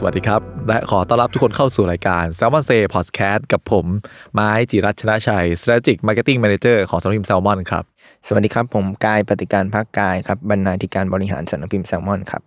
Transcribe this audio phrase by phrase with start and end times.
[0.00, 3.86] สวัสดีครับ และขอต้อนรับทุกคนเข้าสู่รายการ s ซ l m o n Say Podcast กับผม
[4.34, 7.84] ไม้จิรัชนะชัย Strategic Marketing Manager ของสำนักพิมพ์ Salmon ครับ
[8.26, 12.42] สวัสดีครับ ผมกายปฏิกาล ภาคกายครับบรรณาธิการบริหารสำนักพิมพ์แซลมอนครับ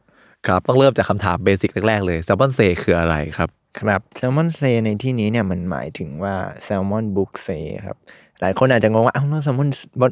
[0.47, 3.49] ครับ ต้องเริ่มจากคำถามเบสิกแรก ๆ เลย Salmon Say คืออะไรครับ
[3.79, 7.49] ครับ Salmon Say ในที่นี้เนี่ยมันหมายถึงว่า Salmon Book Say
[7.85, 7.97] ครับ
[8.41, 9.69] หลายคนอาจจะงงว่าอ้าวแล้ว Salmon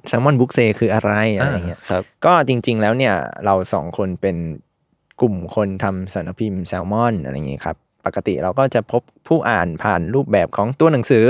[0.07, 3.13] Salmon Book Say คืออะไรอะไรเงี้ยครับก็จริง ๆ แล้วเนี่ย
[3.45, 4.37] เราสองคนเป็น
[5.21, 7.75] กลุ่มคนทำสำนักพิมพ์แซลมอนอะไรอย่างงี้ครับ
[8.05, 11.25] ปกติเราก็จะพบผู้อ่านผ่านรูปแบบของตัวหนังสือ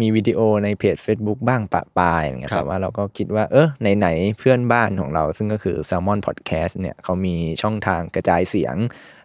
[0.00, 8.76] มีวิดีโอในเพจ Facebook บ้างปะปายอย่างเงี้ยครับแต่ว่าเราก็คิดว่าเออไหนๆเพื่อนบ้านของเรา ซึ่งก็คือ Salmon Podcast เนี่ยเขามีช่องทางกระจายเสียง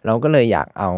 [0.06, 0.90] เราก็เลยอยากเอา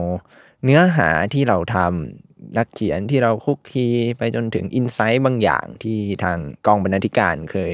[0.64, 2.23] เนื้อหาที่เราทำ
[2.58, 3.86] นักเขียนที่เราคุกคี
[4.18, 7.72] ไปจนถึงอินไซต์บางอย่างที่ทางกองบรรณาธิการเคย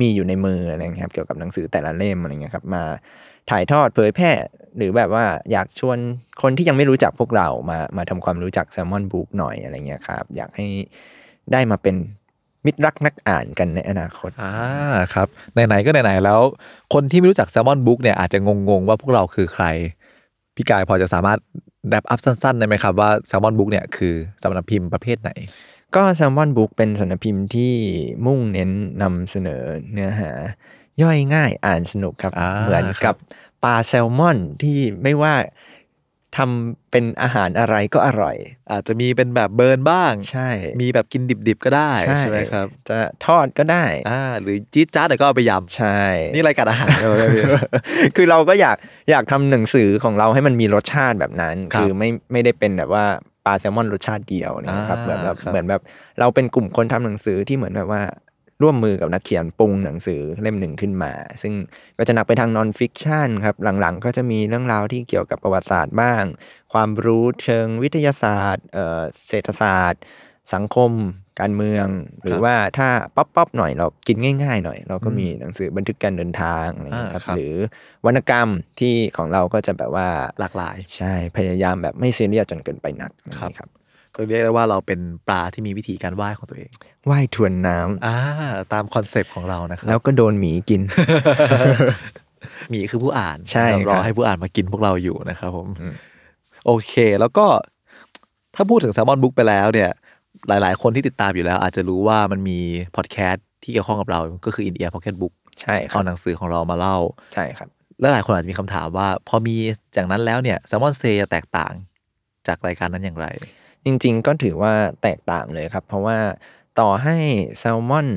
[0.00, 2.84] มีอยู่ในมืออะไรครับเกี่ยวกับหนังสือแต่ละเล่มอะไรเงี้ยครับมา
[3.50, 4.32] ถ่ายทอดเผยแพร่
[4.76, 5.98] หรือแบบว่าอยากชวน
[6.42, 10.66] คนที่ยังไม่รู้จักพวกเรามามาทำความรู้จักแซลมอนบุ๊กหน่อยอะไรเงี้ยครับอยากให้
[11.52, 11.96] ได้มาเป็น
[12.64, 14.54] มิตรรักนักอ่านกันในอนาคต อ่า
[15.14, 16.40] ครับ ไหนๆก็ไหนๆแล้ว
[16.94, 19.64] คนที่ไม่รู้จัก Salmon Book เนี่ยอาจจะงงๆว่าพวกเราคือใคร
[20.56, 21.38] พี่กายพอจะสามารถ
[21.88, 25.30] แรปอัพสั้นๆได้ไหมครับว่า Salmon Book เนี่ยคือสำนักพิมพ์ประเภทไหน
[25.96, 27.74] ก็แซลมอนบุ๊กเป็นสำนักพิมพ์ที่
[28.26, 28.70] มุ่งเน้น
[29.02, 29.62] นำเสนอ
[29.92, 30.30] เนื้อหา
[31.02, 33.14] ย่อยง่ายอ่านสนุกครับอ่าเหมือนกับ
[33.64, 35.34] ปลาแซลมอนที่ไม่ว่า
[36.36, 38.36] ทำเป็นอาหารอะไรก็อร่อย
[38.70, 40.48] อาจจะมีเป็นแบบเบิร์นบ้าง ใช่
[40.80, 42.96] มีแบบกินดิบๆก็ได้ใช่ไหมครับ จะ
[43.26, 45.98] ทอดก็ได้อ่าหรือจี๊ดจ๊าดเดี๋ยวก็เอาไปยำใช่
[46.34, 47.42] นี่รายการอาหารใช่ไหมพี่
[48.16, 48.76] คือเราก็อยาก
[49.10, 53.04] อยากทำหนังสือของเราให้มันมีรสชาติแบบนั้นครับคือไม่ไม่ได้เป็นแบบว่า
[53.46, 55.82] ปลาแซลมอนรสชาติเดียวนะครับอ่าเหมือนแบบครับเหมือนแบบ
[56.20, 58.02] เราเป็นกลุ่มคนทำหนังสือที่เหมือนแบบว่า
[58.62, 61.12] ร่วมมือกับนักเขียนปรุงหนังสือเล่มหนึ่งขึ้นมา
[61.42, 61.54] ซึ่ง
[61.98, 66.24] ก็จะหนักไปทาง non-fiction ครับ หลังๆ ก็จะมีเรื่องราวที่เกี่ยวกับประวัติศาสตร์บ้าง
[66.72, 70.02] ความรู้เชิงวิทยาศาสตร์เอ่อเศรษฐศาสตร์
[70.54, 70.92] สังคม
[71.40, 71.86] การเมือง
[72.22, 77.54] หรือว่าถ้าป๊อปป๊อปหน่อยเรากินง่าย ๆ หน่อย เราก็มีหนังสือบันทึกการเดินทางอะไรอย่างเงี้ยครับอ่าครับหรือ
[78.06, 78.48] วรรณกรรม
[78.80, 80.08] ที่ของเราก็จะแบบว่า
[80.40, 83.68] หลากหลาย ใช่พยายามแบบไม่ซีเรียสจนเกินไปนักนะครับ
[84.20, 86.70] ก็เรียกได้ว่าเราเป็นปลาที่มีวิธีการว่ายของตัวเอง
[87.10, 88.16] ว่ายทวนน้ำอ่า
[88.72, 90.82] ตามคอนเซปต์ของเรานะครับแล้วก็โดนหมีกิน
[92.70, 95.94] หมีคือผู้อ่านใช่เรารอครับให้ผู้อ่านมากินพวกเราอยู่นะครับผมอืม
[96.66, 97.46] โอเค แล้วก็
[98.54, 99.90] ถ้าพูดถึง Salmon Book ไปแล้วเนี่ย
[100.48, 102.58] หลาย ๆ คนที่ติดตามอยู่แล้ว อาจจะรู้ว่ามันมี
[102.96, 106.96] พอดแคสต์ที่เกี่ยวข้องกับเราก็คือ In Ear Pocket Book ใช่ครัเอาหนังสือของเรามาเล่า
[107.34, 107.68] ใช่ครับ
[108.00, 109.56] และหลายคนอาจจะมีคำถามว่า พอมี
[109.96, 111.72] จากนั้นแล้วเนี่ย Salmon Say จะแตกต่าง
[112.46, 113.26] จากรายการนั้นอย่างไร
[113.84, 116.18] จริง ๆ ก็ถือว่าแตกต่างเลยครับ เพราะว่า
[116.80, 117.16] ต่อให้
[117.58, 118.08] แซลมอน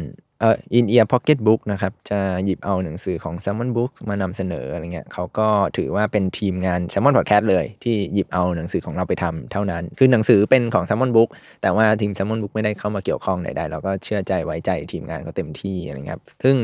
[0.44, 11.12] เอ่อ In Ear Pocket Book นะครับจะหยิบเอาหนังสือของ Salmon Book มานำเสนออะไรเงี้ยเขาก็ถือว่าเป็นทีมงาน Salmon Podcast เลย ที่หยิบเอาหนังสือของเราไปทำเท่านั้น คือหนังสือเป็นของ Salmon
[11.18, 11.30] Book
[11.62, 16.56] แต่ว่าทีม Salmon Book ไม่ได้เข้ามาเกี่ยวข้องใดๆเราก็เชื่อใจไว้ใจทีมงานเขาเต็มที่อะไรเงี้ยครับซึ่ง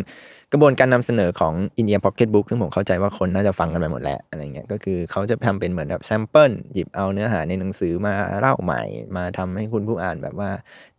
[0.53, 8.81] กระบวนการนำเสนอของ i n d i a Pocket Book ซึ่งผมเข้าใจว่าคนน่าจะฟังกันไปหมดแล้วอะไรเงี้ยก็คือเขาจะทำเป็นเหมือนแบบแซมเปิลหยิบเอาเนื้อหาในหนังสือมาเล่าใหม่
[9.15, 10.49] มาทำให้คุณผู้อ่านแบบว่า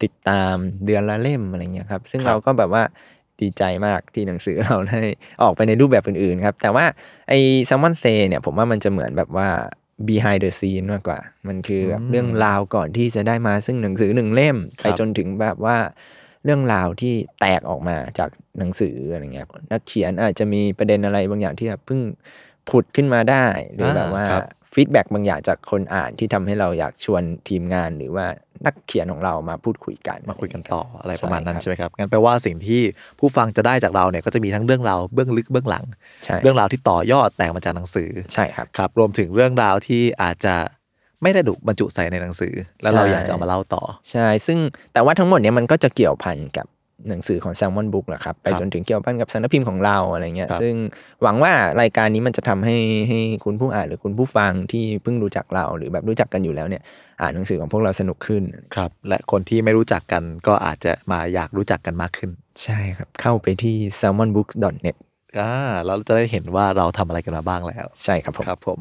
[0.03, 0.55] ติดตาม
[0.85, 2.83] เดือนละเล่มอะไรเงี้ยครับซึ่งรเราก็แบบว่า
[3.41, 5.01] ดีใจมากที่หนังสือเราได้
[5.43, 6.85] ออกไปในรูปแบบอื่นๆครับ แต่ว่า
[7.29, 7.39] ไอ้
[7.69, 9.49] s ซ l m o n Say เนี่ยผมว่ามันจะเหมือนแบบว่า
[10.09, 11.19] behind the scene มากกว่า
[11.49, 15.77] มันคือแบบเรื่องราวก่อนที่จะได้มาซึ่งหนังสือหนึ่งเล่มครับไปจนถึงแบบว่า
[16.45, 22.01] เรื่องราวที่แตกออกมาจากหนังสืออะไรเงี้ยนักเขียนอาจจะมีประเด็นอะไรบางอย่างที่แบบเพิ่ง
[22.69, 24.45] ผุดขึ้นมาได้ หรือแบบว่าครับ
[24.75, 28.27] ฟีดแบ็กบางอย่างจากคนอ่านที่ทำให้เราอยากชวนทีมงานหรือว่า
[28.67, 32.81] นักเขียนของเรามาพูดคุยกัน มาคุยกันต่ออะไรประมาณนั้นใช่ใช่ไหมครับงั้นแปลว่าสิ่งที่
[33.19, 35.85] ผู้ฟังจะได้จากเราเนี่ยก็จะมีทั้งเรื่องราวเบื้องลึกเบื้องหลัง
[36.25, 40.55] ใช่เรื่องราวที่ต่อยอดแตกมาจากหนังสือใช่ครับครับ รวมถึงเรื่องราวที่อาจจะ
[41.23, 44.59] ไม่ได้ถูกบรรจุใส่ในหนังสือ แล้วเราใช่อยากจะเอามาเล่าต่อ ใช่ ซึ่ง
[44.93, 46.67] แต่ว่าทั้งหมดเนี้ยมันก็จะเกี่ยวพันกับ
[47.09, 50.75] หนังสือของ Salmon Book แหละครับ ไปครับจนถึงเกี่ยวพันกับสำนักพิมพ์ของเราอะไรเงี้ยครับซึ่ง
[51.23, 52.77] หวังว่ารายการนี้มันจะทำให้
[53.09, 56.83] ให้คุณผู้อ่านหรือคุณผู้ฟังที่เพิ่งรู้จักเราหรือแบบรู้จักกันอยู่แล้วเนี่ย
[57.21, 58.43] อ่านหนังสือของพวกเราสนุกขึ้น
[58.77, 62.31] ครับ และคนที่ไม่รู้จักกันก็อาจจะมาอยากรู้จักกันมากขึ้น
[62.63, 64.97] ใช่ครับ เข้าไปที่ salmonbooks.net
[65.39, 65.53] อ่า
[65.87, 68.79] เราจะได้เห็นว่าเราทำอะไรกันมาบ้างแล้ว ใช่ครับผมครับผม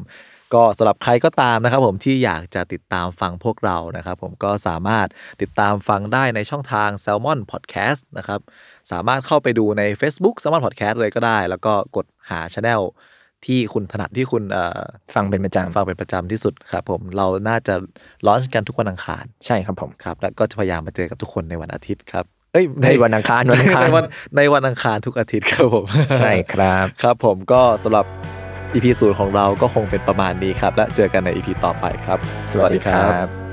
[0.54, 5.06] ก็สำหรับใครก็ตามนะครับผมที่อยากจะติดตามฟังพวกเรานะครับผมก็สามารถ
[5.42, 8.40] ติดตามฟังได้ในช่องทาง Salmon Podcast นะครับ
[8.92, 12.82] สามารถเข้าไปดูใน Facebook Salmon Podcast เลยก็ได้ แล้วก็กดหาช anel
[13.46, 14.80] ที่คุณถนัดที่คุณเอ่อ
[15.14, 17.74] ฟังเป็นประจฟังเป็นประจำที่สุดครับผมเราน่าจะ
[18.26, 24.04] ร้อนกันทุกวันอังคารำใช่ครับผมครับ แล้วก็จะพยายามมาเจอกับทุกคนในวันอาทิตย์ครับเอ้ยในวันอังคารวันอังคารในวัน
[24.36, 25.84] ในวันอังคารทุกอาทิตย์ครับผม
[26.18, 28.06] ใช่ครับครับผมก็สำหรับ
[28.74, 32.18] EP ศูนย์ของเราก็คงเป็นประมาณนี้ครับ และเจอกันใน EP ต่อไปครับ
[32.52, 33.49] สวัสดีครับ